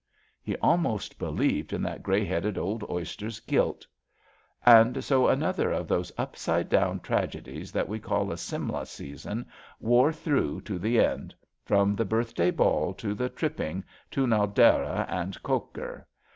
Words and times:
He 0.41 0.55
almost 0.63 1.19
believed 1.19 1.73
in 1.73 1.83
that 1.83 2.01
grey 2.01 2.25
headed 2.25 2.57
old 2.57 2.83
oyster's 2.89 3.39
guilt. 3.39 3.85
And 4.65 5.03
so 5.03 5.27
another 5.27 5.71
of 5.71 5.87
those 5.87 6.11
upside 6.17 6.69
down 6.69 7.01
tragedies 7.01 7.71
that 7.71 7.87
we 7.87 7.99
call 7.99 8.31
a 8.31 8.37
Simla 8.37 8.87
Season 8.87 9.45
wore 9.79 10.11
through 10.11 10.61
to 10.61 10.79
the 10.79 10.99
end— 10.99 11.35
^frpm 11.69 11.95
the 11.95 12.05
Birthday 12.05 12.49
Ball 12.49 12.95
to 12.95 13.13
the" 13.13 13.29
tripping'' 13.39 13.83
to 14.09 14.25
Naldera 14.25 15.05
and 15.07 15.35
Kotghar. 15.43 16.07